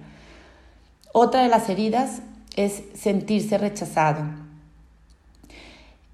Otra 1.12 1.43
de 1.43 1.49
las 1.49 1.69
heridas 1.69 2.23
es 2.57 2.83
sentirse 2.95 3.59
rechazado. 3.59 4.25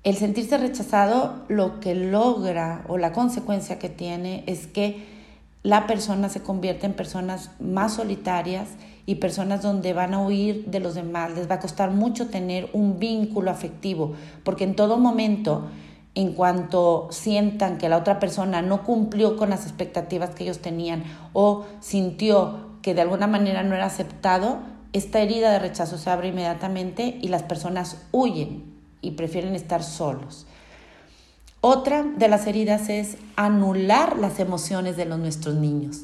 El 0.04 0.16
sentirse 0.16 0.58
rechazado 0.58 1.44
lo 1.48 1.80
que 1.80 1.94
logra 1.94 2.84
o 2.88 2.98
la 2.98 3.12
consecuencia 3.12 3.78
que 3.78 3.88
tiene 3.88 4.44
es 4.46 4.66
que 4.66 5.18
la 5.62 5.86
persona 5.86 6.28
se 6.28 6.42
convierte 6.42 6.86
en 6.86 6.94
personas 6.94 7.50
más 7.60 7.94
solitarias 7.94 8.68
y 9.06 9.16
personas 9.16 9.62
donde 9.62 9.92
van 9.92 10.14
a 10.14 10.20
huir 10.20 10.66
de 10.66 10.80
los 10.80 10.94
demás. 10.94 11.34
Les 11.34 11.50
va 11.50 11.56
a 11.56 11.60
costar 11.60 11.90
mucho 11.90 12.28
tener 12.28 12.68
un 12.72 12.98
vínculo 12.98 13.50
afectivo, 13.50 14.14
porque 14.44 14.64
en 14.64 14.76
todo 14.76 14.98
momento, 14.98 15.68
en 16.18 16.32
cuanto 16.32 17.06
sientan 17.12 17.78
que 17.78 17.88
la 17.88 17.96
otra 17.96 18.18
persona 18.18 18.60
no 18.60 18.82
cumplió 18.82 19.36
con 19.36 19.50
las 19.50 19.62
expectativas 19.62 20.30
que 20.30 20.42
ellos 20.42 20.58
tenían 20.58 21.04
o 21.32 21.64
sintió 21.78 22.70
que 22.82 22.92
de 22.92 23.02
alguna 23.02 23.28
manera 23.28 23.62
no 23.62 23.76
era 23.76 23.86
aceptado, 23.86 24.58
esta 24.92 25.20
herida 25.20 25.52
de 25.52 25.60
rechazo 25.60 25.96
se 25.96 26.10
abre 26.10 26.30
inmediatamente 26.30 27.16
y 27.22 27.28
las 27.28 27.44
personas 27.44 27.98
huyen 28.10 28.64
y 29.00 29.12
prefieren 29.12 29.54
estar 29.54 29.84
solos. 29.84 30.48
Otra 31.60 32.02
de 32.02 32.26
las 32.26 32.48
heridas 32.48 32.88
es 32.88 33.16
anular 33.36 34.18
las 34.18 34.40
emociones 34.40 34.96
de 34.96 35.04
los, 35.04 35.20
nuestros 35.20 35.54
niños. 35.54 36.00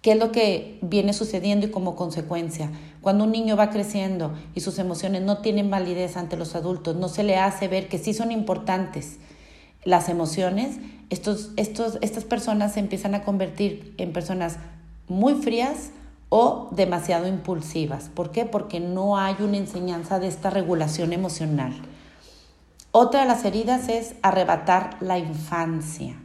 ¿Qué 0.00 0.12
es 0.12 0.18
lo 0.18 0.32
que 0.32 0.78
viene 0.80 1.12
sucediendo 1.12 1.66
y 1.66 1.70
como 1.70 1.94
consecuencia? 1.94 2.70
Cuando 3.04 3.24
un 3.24 3.32
niño 3.32 3.54
va 3.54 3.68
creciendo 3.68 4.32
y 4.54 4.62
sus 4.62 4.78
emociones 4.78 5.20
no 5.20 5.42
tienen 5.42 5.70
validez 5.70 6.16
ante 6.16 6.38
los 6.38 6.54
adultos, 6.54 6.96
no 6.96 7.10
se 7.10 7.22
le 7.22 7.36
hace 7.36 7.68
ver 7.68 7.86
que 7.86 7.98
sí 7.98 8.14
son 8.14 8.32
importantes 8.32 9.18
las 9.84 10.08
emociones, 10.08 10.78
estos, 11.10 11.50
estos, 11.56 11.98
estas 12.00 12.24
personas 12.24 12.72
se 12.72 12.80
empiezan 12.80 13.14
a 13.14 13.22
convertir 13.22 13.94
en 13.98 14.14
personas 14.14 14.56
muy 15.06 15.34
frías 15.34 15.90
o 16.30 16.70
demasiado 16.70 17.28
impulsivas. 17.28 18.08
¿Por 18.08 18.30
qué? 18.30 18.46
Porque 18.46 18.80
no 18.80 19.18
hay 19.18 19.36
una 19.40 19.58
enseñanza 19.58 20.18
de 20.18 20.28
esta 20.28 20.48
regulación 20.48 21.12
emocional. 21.12 21.74
Otra 22.90 23.20
de 23.20 23.26
las 23.26 23.44
heridas 23.44 23.90
es 23.90 24.14
arrebatar 24.22 24.96
la 25.00 25.18
infancia. 25.18 26.16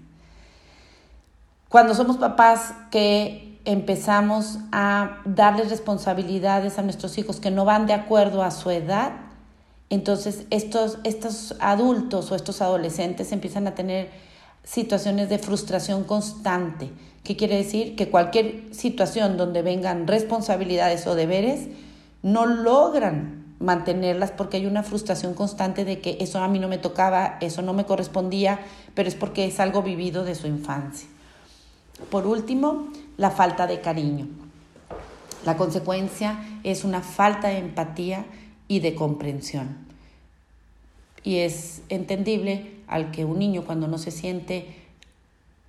Cuando 1.68 1.94
somos 1.94 2.16
papás 2.16 2.74
que 2.90 3.49
empezamos 3.66 4.60
a 4.72 5.22
darles 5.26 5.70
responsabilidades 5.70 6.80
a 6.80 6.82
nuestros 6.82 7.18
hijos 7.18 7.40
que 7.40 7.52
no 7.52 7.66
van 7.66 7.86
de 7.86 7.94
acuerdo 7.94 8.44
a 8.44 8.52
su 8.52 8.72
edad, 8.72 9.14
entonces 9.90 10.46
estos, 10.50 11.00
estos 11.04 11.56
adultos 11.60 12.32
o 12.32 12.36
estos 12.36 12.62
adolescentes 12.62 13.32
empiezan 13.32 13.68
a 13.68 13.76
tener 13.76 14.10
situaciones 14.64 15.30
de 15.30 15.40
frustración 15.40 16.04
constante. 16.04 16.92
¿Qué 17.24 17.36
quiere 17.36 17.58
decir? 17.58 17.96
Que 17.96 18.10
cualquier 18.10 18.74
situación 18.74 19.38
donde 19.38 19.62
vengan 19.62 20.08
responsabilidades 20.08 21.06
o 21.08 21.16
deberes 21.16 21.68
no 22.22 22.46
logran 22.46 23.56
mantenerlas 23.60 24.32
porque 24.32 24.58
hay 24.58 24.66
una 24.66 24.84
frustración 24.84 25.34
constante 25.34 25.86
de 25.86 26.00
que 26.00 26.18
eso 26.22 26.40
a 26.40 26.48
mí 26.48 26.60
no 26.60 26.68
me 26.68 26.78
tocaba, 26.78 27.38
eso 27.42 27.62
no 27.62 27.74
me 27.74 27.86
correspondía, 27.86 28.60
pero 28.94 29.10
es 29.10 29.16
porque 29.16 29.46
es 29.46 29.60
algo 29.60 29.84
vivido 29.84 30.24
de 30.24 30.36
su 30.36 30.48
infancia. 30.48 31.10
Por 32.10 32.26
último, 32.28 32.88
la 33.18 33.32
falta 33.32 33.68
de 33.68 33.82
cariño. 33.82 34.28
La 35.46 35.58
consecuencia 35.58 36.40
es 36.64 36.84
una 36.84 37.02
falta 37.02 37.50
de 37.50 37.60
empatía 37.60 38.26
y 38.68 38.80
de 38.80 38.96
comprensión. 38.96 39.78
Y 41.24 41.38
es 41.38 41.82
entendible 41.90 42.72
al 42.88 43.12
que 43.12 43.26
un 43.26 43.40
niño 43.40 43.64
cuando 43.66 43.88
no 43.88 43.98
se 43.98 44.12
siente 44.12 44.76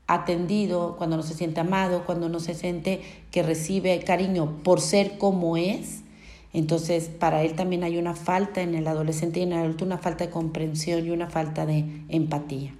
atendido, 0.07 0.97
cuando 0.97 1.17
no 1.17 1.23
se 1.23 1.35
siente 1.35 1.61
amado, 1.61 2.05
cuando 2.05 2.29
no 2.29 2.41
se 2.41 2.55
siente 2.55 3.01
que 3.31 3.43
recibe 3.43 4.03
cariño 4.05 4.59
por 4.65 4.81
ser 4.81 5.19
como 5.19 5.57
es, 5.57 6.03
entonces, 6.53 7.09
para 7.09 7.43
él 7.43 7.55
también 7.55 7.85
hay 7.85 7.97
una 7.97 8.15
falta 8.15 8.61
en 8.61 8.75
el 8.75 8.87
adolescente 8.89 9.41
y 9.41 9.45
en 9.45 9.53
el 9.53 9.59
adulto, 9.61 9.85
una 9.85 9.99
falta 9.99 10.27
de 10.27 10.31
comprensión 10.31 11.07
y 11.07 11.11
una 11.11 11.29
falta 11.29 11.65
de 11.65 11.85
empatía. 12.09 12.75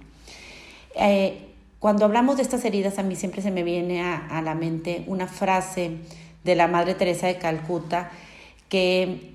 Eh, 0.99 1.50
cuando 1.81 2.05
hablamos 2.05 2.37
de 2.37 2.43
estas 2.43 2.63
heridas, 2.63 2.99
a 2.99 3.03
mí 3.03 3.15
siempre 3.15 3.41
se 3.41 3.49
me 3.49 3.63
viene 3.63 4.03
a, 4.03 4.39
la 4.43 4.53
mente 4.53 5.03
una 5.07 5.25
frase 5.25 5.97
de 6.43 6.53
la 6.53 6.67
Madre 6.67 6.93
Teresa 6.93 7.25
de 7.25 7.39
Calcuta 7.39 8.11
que 8.69 9.31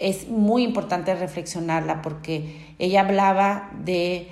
es 0.00 0.26
muy 0.26 0.64
importante 0.64 1.14
reflexionarla 1.14 2.02
porque 2.02 2.74
ella 2.80 3.02
hablaba 3.02 3.70
de 3.84 4.26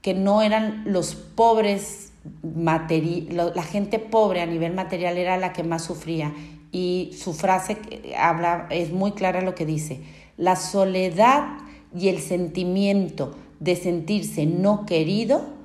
que 0.00 0.14
no 0.14 0.40
eran 0.40 0.84
los 0.86 1.14
pobres, 1.14 2.12
la 2.42 3.62
gente 3.62 3.98
pobre 3.98 4.40
a 4.40 4.46
nivel 4.46 4.72
material 4.72 5.18
era 5.18 5.36
la 5.36 5.52
que 5.52 5.62
más 5.62 5.84
sufría 5.84 6.32
y 6.72 7.10
su 7.14 7.34
frase 7.34 7.76
habla, 8.18 8.68
es 8.70 8.90
muy 8.90 9.12
clara 9.12 9.42
lo 9.42 9.54
que 9.54 9.66
dice. 9.66 10.00
La 10.38 10.56
soledad 10.56 11.58
y 11.94 12.08
el 12.08 12.20
sentimiento 12.20 13.36
de 13.58 13.76
sentirse 13.76 14.46
no 14.46 14.86
querido 14.86 15.59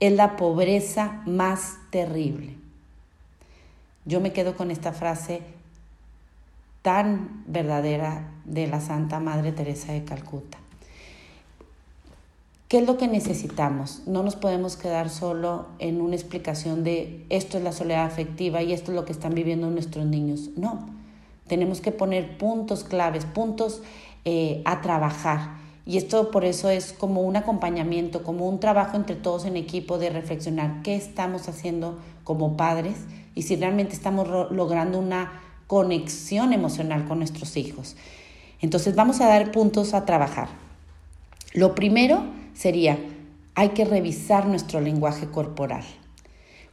es 0.00 0.12
la 0.12 0.36
pobreza 0.36 1.22
más 1.26 1.76
terrible. 1.90 2.54
Yo 4.04 4.20
me 4.20 4.32
quedo 4.32 4.56
con 4.56 4.70
esta 4.70 4.92
frase 4.92 5.42
tan 6.82 7.42
verdadera 7.46 8.30
de 8.44 8.66
la 8.68 8.80
Santa 8.80 9.18
Madre 9.18 9.52
Teresa 9.52 9.92
de 9.92 10.04
Calcuta. 10.04 10.58
¿Qué 12.68 12.78
es 12.78 12.86
lo 12.86 12.96
que 12.96 13.06
necesitamos? 13.06 14.02
No 14.06 14.22
nos 14.24 14.34
podemos 14.34 14.76
quedar 14.76 15.08
solo 15.08 15.66
en 15.78 16.00
una 16.00 16.16
explicación 16.16 16.82
de 16.82 17.24
esto 17.28 17.58
es 17.58 17.64
la 17.64 17.72
soledad 17.72 18.04
afectiva 18.04 18.62
y 18.62 18.72
esto 18.72 18.90
es 18.90 18.96
lo 18.96 19.04
que 19.04 19.12
están 19.12 19.34
viviendo 19.34 19.70
nuestros 19.70 20.04
niños. 20.04 20.50
No, 20.56 20.88
tenemos 21.46 21.80
que 21.80 21.92
poner 21.92 22.38
puntos 22.38 22.82
claves, 22.82 23.24
puntos 23.24 23.82
eh, 24.24 24.62
a 24.64 24.80
trabajar. 24.80 25.65
Y 25.86 25.98
esto 25.98 26.32
por 26.32 26.44
eso 26.44 26.68
es 26.68 26.92
como 26.92 27.22
un 27.22 27.36
acompañamiento, 27.36 28.24
como 28.24 28.48
un 28.48 28.58
trabajo 28.58 28.96
entre 28.96 29.14
todos 29.14 29.44
en 29.44 29.56
equipo 29.56 29.98
de 29.98 30.10
reflexionar 30.10 30.82
qué 30.82 30.96
estamos 30.96 31.48
haciendo 31.48 31.96
como 32.24 32.56
padres 32.56 32.96
y 33.36 33.42
si 33.42 33.54
realmente 33.54 33.94
estamos 33.94 34.28
logrando 34.50 34.98
una 34.98 35.40
conexión 35.68 36.52
emocional 36.52 37.06
con 37.06 37.18
nuestros 37.18 37.56
hijos. 37.56 37.96
Entonces 38.60 38.96
vamos 38.96 39.20
a 39.20 39.28
dar 39.28 39.52
puntos 39.52 39.94
a 39.94 40.04
trabajar. 40.04 40.48
Lo 41.52 41.76
primero 41.76 42.24
sería, 42.52 42.98
hay 43.54 43.68
que 43.70 43.84
revisar 43.84 44.46
nuestro 44.46 44.80
lenguaje 44.80 45.26
corporal. 45.26 45.84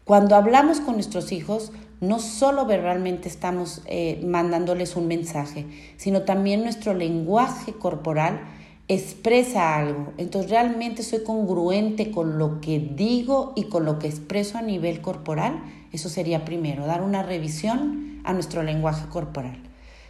Cuando 0.05 0.35
hablamos 0.35 0.79
con 0.79 0.95
nuestros 0.95 1.31
hijos, 1.31 1.71
no 2.01 2.19
solo 2.19 2.65
verbalmente 2.65 3.29
estamos 3.29 3.81
eh, 3.85 4.21
mandándoles 4.25 4.95
un 4.95 5.07
mensaje, 5.07 5.65
sino 5.97 6.23
también 6.23 6.63
nuestro 6.63 6.93
lenguaje 6.93 7.73
corporal 7.73 8.41
expresa 8.87 9.77
algo. 9.77 10.13
Entonces 10.17 10.51
realmente 10.51 11.03
soy 11.03 11.23
congruente 11.23 12.11
con 12.11 12.37
lo 12.37 12.61
que 12.61 12.79
digo 12.79 13.53
y 13.55 13.65
con 13.65 13.85
lo 13.85 13.99
que 13.99 14.07
expreso 14.07 14.57
a 14.57 14.61
nivel 14.61 15.01
corporal. 15.01 15.63
Eso 15.91 16.09
sería 16.09 16.45
primero, 16.45 16.85
dar 16.85 17.01
una 17.01 17.23
revisión 17.23 18.21
a 18.23 18.33
nuestro 18.33 18.63
lenguaje 18.63 19.07
corporal. 19.09 19.57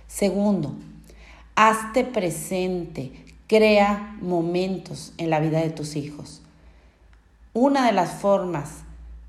Segundo, 0.07 0.75
hazte 1.55 2.03
presente, 2.03 3.11
crea 3.47 4.17
momentos 4.21 5.13
en 5.17 5.29
la 5.29 5.39
vida 5.39 5.59
de 5.59 5.69
tus 5.69 5.95
hijos. 5.95 6.41
Una 7.53 7.85
de 7.85 7.91
las 7.91 8.11
formas 8.21 8.83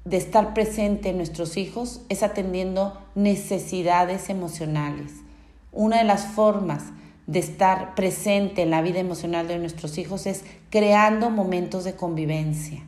de 0.05 0.17
estar 0.19 0.55
presente 0.55 1.11
en 1.11 1.17
nuestros 1.17 1.57
hijos 1.57 2.03
es 2.09 2.23
atendiendo 2.23 2.99
necesidades 3.15 4.29
emocionales. 4.29 5.13
Una 5.73 5.99
de 5.99 6.05
las 6.05 6.27
formas 6.27 6.85
de 7.27 7.39
estar 7.39 7.95
presente 7.95 8.63
en 8.63 8.71
la 8.71 8.83
vida 8.83 8.99
emocional 8.99 9.49
de 9.49 9.59
nuestros 9.59 9.99
hijos 9.99 10.27
es 10.27 10.45
creando 10.71 11.31
momentos 11.31 11.85
de 11.85 11.95
convivencia. 11.95 12.83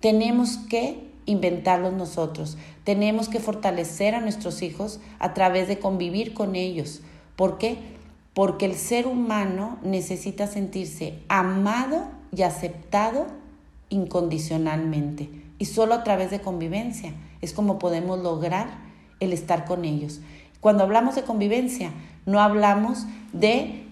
Tenemos 0.00 0.56
que 0.56 1.08
inventarlos 1.26 1.92
nosotros, 1.92 2.56
tenemos 2.84 3.28
que 3.28 3.38
fortalecer 3.38 4.14
a 4.14 4.20
nuestros 4.20 4.62
hijos 4.62 5.00
a 5.18 5.34
través 5.34 5.68
de 5.68 5.78
convivir 5.78 6.34
con 6.34 6.56
ellos. 6.56 7.02
¿Por 7.36 7.58
qué? 7.58 7.78
Porque 8.34 8.66
el 8.66 8.74
ser 8.74 9.06
humano 9.06 9.78
necesita 9.82 10.46
sentirse 10.46 11.18
amado 11.28 12.08
y 12.34 12.42
aceptado 12.42 13.26
incondicionalmente. 13.90 15.28
Y 15.58 15.66
solo 15.66 15.94
a 15.94 16.04
través 16.04 16.30
de 16.30 16.40
convivencia 16.40 17.12
es 17.42 17.52
como 17.52 17.78
podemos 17.78 18.18
lograr 18.20 18.68
el 19.20 19.32
estar 19.32 19.66
con 19.66 19.84
ellos. 19.84 20.20
Cuando 20.60 20.84
hablamos 20.84 21.14
de 21.14 21.22
convivencia, 21.22 21.90
no 22.26 22.40
hablamos 22.40 23.06
de 23.32 23.86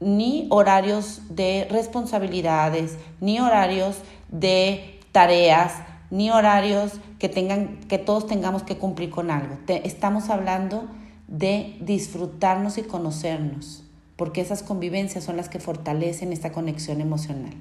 ni 0.00 0.46
horarios 0.50 1.22
de 1.28 1.66
responsabilidades, 1.70 2.96
ni 3.20 3.40
horarios 3.40 3.96
de 4.28 5.00
tareas, 5.12 5.74
ni 6.10 6.30
horarios 6.30 6.92
que 7.18 7.28
tengan 7.28 7.78
que 7.88 7.98
todos 7.98 8.26
tengamos 8.26 8.62
que 8.62 8.78
cumplir 8.78 9.10
con 9.10 9.30
algo. 9.30 9.58
estamos 9.66 10.30
hablando 10.30 10.88
de 11.28 11.76
disfrutarnos 11.80 12.78
y 12.78 12.82
conocernos, 12.82 13.84
porque 14.16 14.40
esas 14.40 14.62
convivencias 14.62 15.24
son 15.24 15.36
las 15.36 15.48
que 15.48 15.60
fortalecen 15.60 16.32
esta 16.32 16.52
conexión 16.52 17.00
emocional. 17.00 17.54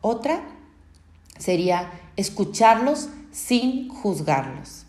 Otra 0.00 0.42
sería 1.38 1.90
escucharlos 2.16 3.08
sin 3.30 3.88
juzgarlos. 3.88 4.84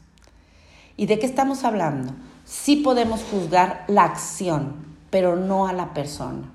¿Y 0.96 1.06
de 1.06 1.20
qué 1.20 1.26
estamos 1.26 1.64
hablando? 1.64 2.14
Sí 2.48 2.78
podemos 2.78 3.26
juzgar 3.30 3.84
la 3.90 4.06
acción, 4.06 4.78
pero 5.10 5.36
no 5.36 5.68
a 5.68 5.74
la 5.74 5.94
persona. 5.94 6.50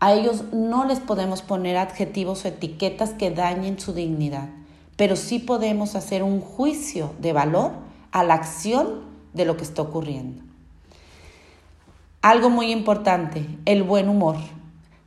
A 0.00 0.14
ellos 0.14 0.44
no 0.54 0.86
les 0.86 1.00
podemos 1.00 1.42
poner 1.42 1.76
adjetivos 1.76 2.44
o 2.44 2.48
etiquetas 2.48 3.10
que 3.10 3.30
dañen 3.30 3.78
su 3.78 3.92
dignidad, 3.92 4.48
pero 4.96 5.16
sí 5.16 5.38
podemos 5.38 5.96
hacer 5.96 6.22
un 6.22 6.40
juicio 6.40 7.12
de 7.18 7.34
valor 7.34 7.72
a 8.10 8.24
la 8.24 8.32
acción 8.32 9.02
de 9.34 9.44
lo 9.44 9.58
que 9.58 9.64
está 9.64 9.82
ocurriendo. 9.82 10.42
Algo 12.22 12.48
muy 12.48 12.72
importante, 12.72 13.44
el 13.66 13.82
buen 13.82 14.08
humor. 14.08 14.36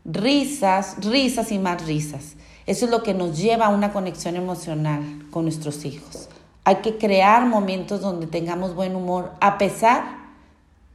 Risas, 0.05 1.03
risas 1.03 1.51
y 1.51 1.57
más 1.57 1.83
risas. 1.87 2.35
Eso 2.67 2.85
es 2.85 2.91
lo 2.91 3.01
que 3.01 3.15
nos 3.15 3.39
lleva 3.39 3.65
a 3.65 3.69
una 3.69 3.91
conexión 3.91 4.35
emocional 4.35 5.01
con 5.31 5.45
nuestros 5.45 5.83
hijos. 5.83 6.29
Hay 6.71 6.77
que 6.77 6.97
crear 6.97 7.45
momentos 7.47 7.99
donde 7.99 8.27
tengamos 8.27 8.75
buen 8.75 8.95
humor 8.95 9.33
a 9.41 9.57
pesar 9.57 10.05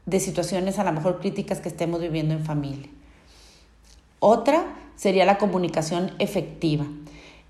de 0.06 0.20
situaciones 0.20 0.78
a 0.78 0.84
lo 0.84 0.92
mejor 0.92 1.20
críticas 1.20 1.60
que 1.60 1.68
estemos 1.68 2.00
viviendo 2.00 2.32
en 2.32 2.46
familia. 2.46 2.88
Otra 4.18 4.64
sería 4.96 5.26
la 5.26 5.36
comunicación 5.36 6.12
efectiva. 6.18 6.86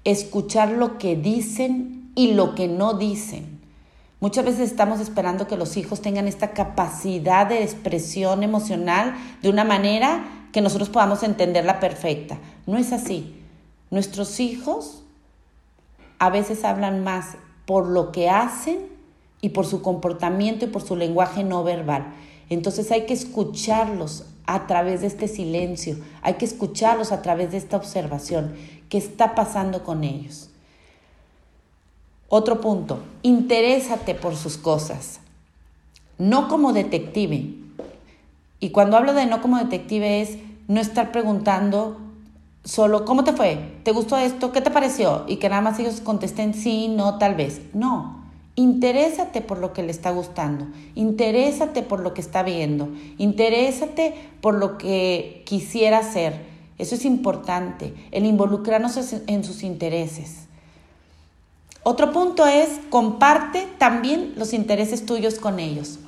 Escuchar 0.03 0.70
lo 0.70 0.98
que 0.98 1.14
dicen 1.14 2.11
y 2.16 2.33
lo 2.33 2.57
que 2.57 2.66
no 2.66 2.94
dicen. 2.94 3.61
Muchas 4.18 4.44
veces 4.44 4.72
estamos 4.72 4.98
esperando 4.98 5.46
que 5.46 5.57
los 5.57 5.77
hijos 5.77 6.03
tengan 6.03 6.27
esta 6.27 6.51
capacidad 6.51 7.46
de 7.46 7.62
expresión 7.62 8.42
emocional 8.42 9.14
de 9.40 9.51
una 9.51 9.62
manera 9.62 10.48
que 10.51 10.62
nosotros 10.62 10.88
podamos 10.88 11.22
entenderla 11.22 11.79
perfecta. 11.79 12.38
No 12.66 12.77
es 12.77 12.92
así. 12.92 13.40
Nuestros 13.92 14.40
hijos 14.40 15.05
a 16.18 16.29
veces 16.29 16.64
hablan 16.64 17.05
más 17.05 17.37
por 17.66 17.87
lo 17.87 18.12
que 18.12 18.31
hacen 18.31 18.88
y 19.40 19.50
por 19.50 19.66
su 19.66 19.83
comportamiento 19.83 20.64
y 20.64 20.68
por 20.68 20.83
su 20.83 20.96
lenguaje 20.96 21.44
no 21.44 21.62
verbal. 21.62 22.14
Entonces 22.48 22.90
hay 22.90 23.07
que 23.07 23.12
escucharlos 23.12 24.24
a 24.46 24.66
través 24.66 25.00
de 25.00 25.09
este 25.09 25.29
silencio, 25.29 25.98
hay 26.22 26.35
que 26.35 26.44
escucharlos 26.44 27.12
a 27.12 27.20
través 27.20 27.50
de 27.50 27.59
esta 27.59 27.76
observación. 27.76 28.55
¿Qué 28.88 28.98
está 28.98 29.35
pasando 29.35 29.83
con 29.83 30.05
ellos? 30.05 30.50
Otro 32.29 32.61
punto, 32.61 33.00
interésate 33.22 34.14
por 34.14 34.37
sus 34.37 34.57
cosas, 34.57 35.20
no 36.18 36.48
como 36.48 36.72
detective. 36.72 37.55
Y 38.59 38.70
cuando 38.70 38.96
hablo 38.96 39.12
de 39.12 39.26
no 39.26 39.42
como 39.42 39.59
detective 39.59 40.22
es 40.22 40.38
no 40.66 40.81
estar 40.81 41.12
preguntando 41.12 41.98
solo, 42.66 43.05
¿cómo 43.05 43.24
te 43.24 43.33
fue? 43.33 43.79
¿Te 43.85 43.92
gustó 43.92 44.18
esto? 44.18 44.52
¿Qué 44.52 44.61
te 44.61 44.70
pareció? 44.70 45.24
Y 45.29 45.37
que 45.37 45.48
nada 45.48 45.62
más 45.62 45.79
ellos 45.79 46.00
contesten 46.02 46.52
sí, 46.52 46.88
no, 46.88 47.16
tal 47.16 47.37
vez. 47.37 47.62
No, 47.72 48.26
interésate 48.57 49.40
por 49.40 49.59
lo 49.59 49.72
que 49.72 49.83
le 49.83 49.92
está 49.92 50.11
gustando, 50.11 50.66
interésate 50.94 51.83
por 51.83 52.00
lo 52.00 52.12
que 52.12 52.20
está 52.20 52.42
viendo, 52.42 52.88
interésate 53.18 54.14
por 54.40 54.55
lo 54.55 54.76
que 54.76 55.42
quisiera 55.46 55.98
hacer. 55.98 56.44
Eso 56.76 56.94
es 56.94 57.05
importante, 57.05 57.94
el 58.11 58.26
involucrarnos 58.26 58.98
en 59.26 59.44
sus 59.44 59.62
intereses. 59.62 60.46
Otro 61.85 62.12
punto 62.12 62.46
es, 62.46 62.68
comparte 62.90 63.66
también 63.79 64.35
los 64.37 64.52
intereses 64.52 65.07
tuyos 65.07 65.37
con 65.37 65.61
ellos. 65.61 66.00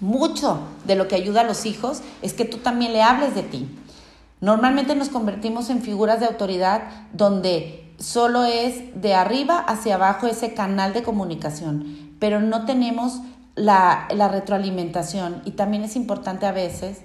Mucho 0.00 0.60
de 0.86 0.94
lo 0.94 1.08
que 1.08 1.16
ayuda 1.16 1.40
a 1.40 1.44
los 1.44 1.66
hijos 1.66 2.00
es 2.22 2.32
que 2.32 2.44
tú 2.44 2.58
también 2.58 2.92
le 2.92 3.02
hables 3.02 3.34
de 3.34 3.42
ti. 3.42 3.68
Normalmente 4.44 4.94
nos 4.94 5.08
convertimos 5.08 5.70
en 5.70 5.80
figuras 5.80 6.20
de 6.20 6.26
autoridad 6.26 6.82
donde 7.14 7.90
solo 7.98 8.44
es 8.44 9.00
de 9.00 9.14
arriba 9.14 9.58
hacia 9.58 9.94
abajo 9.94 10.26
ese 10.26 10.52
canal 10.52 10.92
de 10.92 11.02
comunicación, 11.02 12.14
pero 12.18 12.42
no 12.42 12.66
tenemos 12.66 13.22
la, 13.54 14.06
retroalimentación 14.10 15.40
y 15.46 15.52
también 15.52 15.82
es 15.82 15.96
importante 15.96 16.44
a 16.44 16.52
veces 16.52 16.98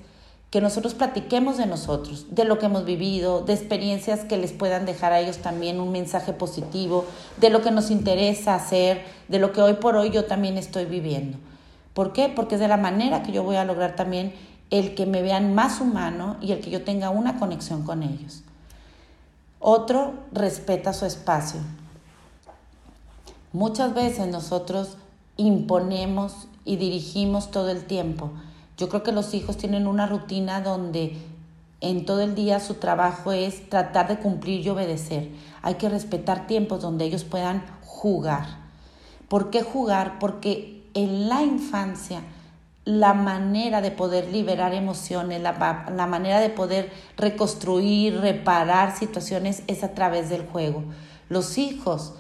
que 0.50 0.60
nosotros 0.60 0.96
platiquemos 0.96 1.56
de 1.56 1.66
nosotros, 1.66 2.26
de 2.30 2.44
lo 2.44 2.60
que 2.60 2.66
hemos 2.66 2.84
vivido, 2.84 3.40
de 3.40 3.54
experiencias 3.54 4.26
que 4.26 4.36
les 4.36 4.52
puedan 4.52 4.86
dejar 4.86 5.14
a 5.14 5.22
ellos 5.22 5.38
también 5.38 5.80
un 5.80 5.94
mensaje 5.94 6.34
positivo, 6.34 7.06
de 7.38 7.50
lo 7.50 7.62
que 7.62 7.72
nos 7.72 7.90
interesa 7.90 8.56
hacer, 8.56 9.06
de 9.30 9.40
lo 9.40 9.54
que 9.54 9.62
hoy 9.62 9.76
por 9.76 9.96
hoy 9.96 10.10
yo 10.10 10.26
también 10.26 10.58
estoy 10.58 10.84
viviendo. 10.84 11.38
¿Por 11.94 12.12
qué? 12.12 12.28
Porque 12.28 12.56
es 12.56 12.62
de 12.62 12.68
la 12.68 12.76
manera 12.76 13.24
que 13.24 13.32
yo 13.32 13.44
voy 13.44 13.56
a 13.56 13.64
lograr 13.64 13.96
también 13.96 14.34
el 14.70 14.96
que 14.96 15.06
me 15.06 15.22
vean 15.22 15.56
más 15.56 15.82
humano 15.82 16.38
y 16.42 16.52
el 16.52 16.62
que 16.62 16.70
yo 16.70 16.84
tenga 16.84 17.10
una 17.10 17.40
conexión 17.40 17.84
con 17.84 18.04
ellos. 18.04 18.44
Otro 19.60 20.14
respeta 20.32 20.94
su 20.94 21.06
espacio. 21.06 21.60
Muchas 23.52 23.94
veces 23.94 24.28
nosotros 24.28 24.98
imponemos 25.38 26.48
y 26.66 26.76
dirigimos 26.76 27.52
todo 27.52 27.70
el 27.70 27.86
tiempo. 27.86 28.32
Yo 28.78 28.90
creo 28.90 29.04
que 29.04 29.12
los 29.12 29.34
hijos 29.34 29.58
tienen 29.58 29.88
una 29.88 30.06
rutina 30.06 30.62
donde 30.62 31.18
en 31.82 32.06
todo 32.06 32.22
el 32.22 32.36
día 32.36 32.60
su 32.60 32.76
trabajo 32.76 33.32
es 33.32 33.70
tratar 33.70 34.08
de 34.08 34.20
cumplir 34.20 34.66
y 34.66 34.70
obedecer. 34.70 35.32
Hay 35.62 35.76
que 35.76 35.90
respetar 35.90 36.46
tiempos 36.48 36.82
donde 36.82 37.06
ellos 37.06 37.24
puedan 37.24 37.66
jugar. 37.86 38.46
¿Por 39.28 39.50
qué 39.50 39.64
jugar? 39.64 40.20
Porque 40.20 40.88
en 40.94 41.28
la 41.28 41.42
infancia 41.42 42.22
la 42.86 43.14
manera 43.14 43.82
de 43.82 43.92
poder 43.92 44.30
liberar 44.30 44.74
emociones, 44.74 45.42
la, 45.42 45.86
la, 45.96 46.08
manera 46.08 46.40
de 46.40 46.50
poder 46.50 46.92
reconstruir, 47.18 48.20
reparar 48.20 48.98
situaciones 48.98 49.64
es 49.68 49.84
a 49.84 49.94
través 49.94 50.30
del 50.30 50.46
juego. 50.46 50.84
Los 51.28 51.58
hijos, 51.58 52.14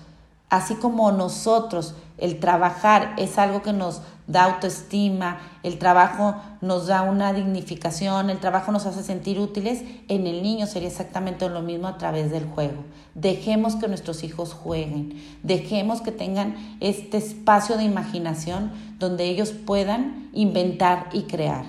así 0.50 0.76
como 0.76 1.12
nosotros, 1.12 1.96
el 2.18 2.40
trabajar 2.40 3.16
es 3.18 3.38
algo 3.38 3.62
que 3.62 3.74
nos 3.74 4.02
da 4.30 4.44
autoestima, 4.44 5.40
el 5.64 5.80
trabajo 5.80 6.36
nos 6.62 6.86
da 6.86 7.02
una 7.02 7.34
dignificación, 7.34 8.30
el 8.30 8.40
trabajo 8.40 8.72
nos 8.72 8.86
hace 8.86 9.04
sentir 9.04 9.40
útiles, 9.40 9.84
en 10.08 10.28
el 10.28 10.44
niño 10.44 10.68
sería 10.68 10.88
exactamente 10.88 11.50
lo 11.50 11.62
mismo 11.62 11.88
a 11.88 11.98
través 11.98 12.30
del 12.30 12.46
juego. 12.46 12.84
Dejemos 13.16 13.76
que 13.76 13.88
nuestros 13.88 14.24
hijos 14.24 14.54
jueguen, 14.54 15.20
dejemos 15.42 16.02
que 16.02 16.12
tengan 16.12 16.56
este 16.80 17.18
espacio 17.18 17.76
de 17.76 17.86
imaginación 17.86 18.72
donde 19.00 19.26
ellos 19.26 19.50
puedan 19.52 20.30
inventar 20.32 21.10
y 21.12 21.24
crear. 21.24 21.66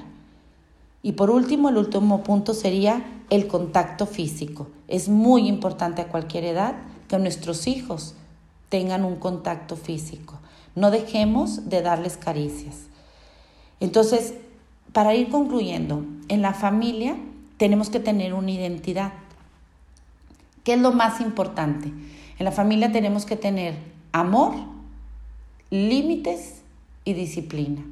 Y 1.03 1.13
por 1.13 1.31
último, 1.31 1.71
el 1.71 1.79
último 1.79 2.23
punto 2.23 2.53
sería 2.53 3.03
el 3.31 3.47
contacto 3.47 4.05
físico. 4.05 4.69
Es 4.87 5.09
muy 5.09 5.49
importante 5.49 6.03
a 6.03 6.09
cualquier 6.09 6.45
edad 6.45 6.75
que 7.09 7.19
nuestros 7.19 7.67
hijos 7.67 8.17
tengan 8.69 9.07
un 9.07 9.17
contacto 9.17 9.77
físico. 9.77 10.40
No 10.75 10.91
dejemos 10.91 11.69
de 11.69 11.83
darles 11.83 12.17
caricias. 12.17 12.77
Entonces, 13.81 14.35
para 14.93 15.15
ir 15.15 15.29
concluyendo, 15.29 16.05
en 16.29 16.43
la 16.43 16.53
familia 16.53 17.17
tenemos 17.57 17.91
que 17.91 18.01
tener 18.01 18.35
una 18.35 18.51
identidad. 18.51 19.13
¿Qué 20.65 20.75
es 20.75 20.81
lo 20.81 20.93
más 20.93 21.21
importante? 21.21 21.89
En 22.39 22.45
la 22.45 22.53
familia 22.53 22.93
tenemos 22.93 23.27
que 23.27 23.37
tener 23.37 23.75
amor, 24.13 24.55
límites 25.71 26.63
y 27.05 27.15
disciplina. 27.15 27.83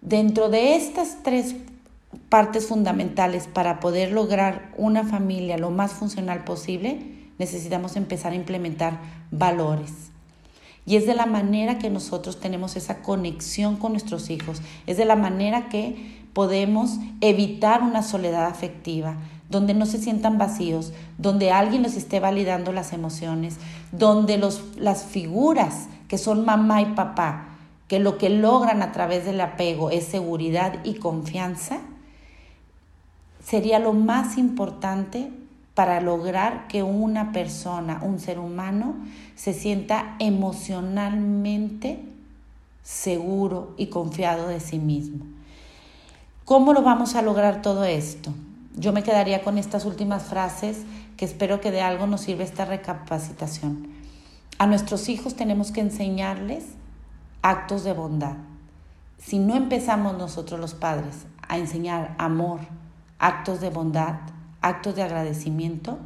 Dentro 0.00 0.48
de 0.48 0.76
estas 0.76 1.22
tres 1.22 1.54
partes 2.28 2.66
fundamentales 2.66 3.46
para 3.46 3.80
poder 3.80 4.12
lograr 4.12 4.72
una 4.76 5.04
familia 5.04 5.58
lo 5.58 5.70
más 5.70 5.92
funcional 5.92 6.44
posible, 6.44 6.98
necesitamos 7.38 7.96
empezar 7.96 8.32
a 8.32 8.36
implementar 8.36 9.00
valores. 9.30 10.10
Y 10.86 10.96
es 10.96 11.06
de 11.06 11.14
la 11.14 11.26
manera 11.26 11.78
que 11.78 11.90
nosotros 11.90 12.40
tenemos 12.40 12.76
esa 12.76 13.02
conexión 13.02 13.76
con 13.76 13.92
nuestros 13.92 14.30
hijos, 14.30 14.62
es 14.86 14.96
de 14.96 15.04
la 15.04 15.16
manera 15.16 15.68
que 15.68 16.20
podemos 16.32 16.98
evitar 17.20 17.82
una 17.82 18.02
soledad 18.02 18.46
afectiva, 18.46 19.16
donde 19.48 19.74
no 19.74 19.84
se 19.84 19.98
sientan 19.98 20.38
vacíos, 20.38 20.92
donde 21.18 21.50
alguien 21.50 21.82
les 21.82 21.96
esté 21.96 22.20
validando 22.20 22.72
las 22.72 22.92
emociones, 22.92 23.56
donde 23.92 24.38
los, 24.38 24.62
las 24.76 25.04
figuras 25.04 25.88
que 26.08 26.18
son 26.18 26.44
mamá 26.44 26.82
y 26.82 26.86
papá, 26.86 27.48
que 27.88 27.98
lo 27.98 28.16
que 28.16 28.30
logran 28.30 28.82
a 28.82 28.92
través 28.92 29.24
del 29.24 29.40
apego 29.40 29.90
es 29.90 30.04
seguridad 30.04 30.74
y 30.84 30.94
confianza, 30.94 31.80
sería 33.44 33.80
lo 33.80 33.92
más 33.92 34.38
importante 34.38 35.30
para 35.80 36.02
lograr 36.02 36.68
que 36.68 36.82
una 36.82 37.32
persona, 37.32 38.00
un 38.02 38.20
ser 38.20 38.38
humano, 38.38 38.96
se 39.34 39.54
sienta 39.54 40.14
emocionalmente 40.18 42.04
seguro 42.82 43.72
y 43.78 43.86
confiado 43.86 44.46
de 44.46 44.60
sí 44.60 44.78
mismo. 44.78 45.24
¿Cómo 46.44 46.74
lo 46.74 46.82
vamos 46.82 47.14
a 47.14 47.22
lograr 47.22 47.62
todo 47.62 47.84
esto? 47.84 48.30
Yo 48.76 48.92
me 48.92 49.02
quedaría 49.02 49.42
con 49.42 49.56
estas 49.56 49.86
últimas 49.86 50.24
frases 50.24 50.82
que 51.16 51.24
espero 51.24 51.62
que 51.62 51.70
de 51.70 51.80
algo 51.80 52.06
nos 52.06 52.20
sirva 52.20 52.44
esta 52.44 52.66
recapacitación. 52.66 53.88
A 54.58 54.66
nuestros 54.66 55.08
hijos 55.08 55.34
tenemos 55.34 55.72
que 55.72 55.80
enseñarles 55.80 56.66
actos 57.40 57.84
de 57.84 57.94
bondad. 57.94 58.36
Si 59.16 59.38
no 59.38 59.56
empezamos 59.56 60.18
nosotros 60.18 60.60
los 60.60 60.74
padres 60.74 61.24
a 61.48 61.56
enseñar 61.56 62.14
amor, 62.18 62.60
actos 63.18 63.62
de 63.62 63.70
bondad, 63.70 64.16
actos 64.60 64.94
de 64.94 65.02
agradecimiento, 65.02 65.98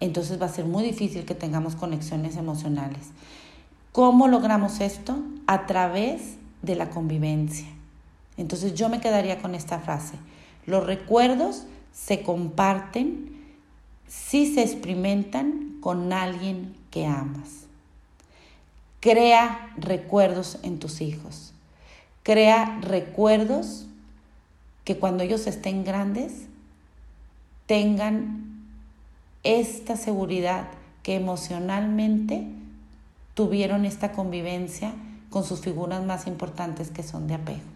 entonces 0.00 0.40
va 0.40 0.46
a 0.46 0.50
ser 0.50 0.64
muy 0.64 0.82
difícil 0.82 1.24
que 1.24 1.34
tengamos 1.34 1.76
conexiones 1.76 2.36
emocionales. 2.36 3.10
¿Cómo 3.92 4.28
logramos 4.28 4.80
esto? 4.80 5.16
A 5.46 5.66
través 5.66 6.36
de 6.62 6.74
la 6.74 6.90
convivencia. 6.90 7.68
Entonces 8.36 8.74
yo 8.74 8.88
me 8.88 9.00
quedaría 9.00 9.40
con 9.40 9.54
esta 9.54 9.78
frase. 9.78 10.14
Los 10.66 10.84
recuerdos 10.84 11.64
se 11.92 12.22
comparten 12.22 13.34
si 14.08 14.52
se 14.52 14.62
experimentan 14.62 15.78
con 15.80 16.12
alguien 16.12 16.74
que 16.90 17.06
amas. 17.06 17.66
Crea 19.00 19.72
recuerdos 19.76 20.58
en 20.62 20.78
tus 20.78 21.00
hijos. 21.00 21.52
Crea 22.22 22.78
recuerdos 22.80 23.86
que 24.84 24.98
cuando 24.98 25.22
ellos 25.22 25.46
estén 25.46 25.84
grandes 25.84 26.46
tengan 27.66 28.66
esta 29.42 29.96
seguridad 29.96 30.68
que 31.02 31.16
emocionalmente 31.16 32.46
tuvieron 33.34 33.84
esta 33.84 34.12
convivencia 34.12 34.92
con 35.30 35.44
sus 35.44 35.60
figuras 35.60 36.04
más 36.04 36.26
importantes 36.26 36.90
que 36.90 37.02
son 37.02 37.26
de 37.26 37.34
apego. 37.34 37.73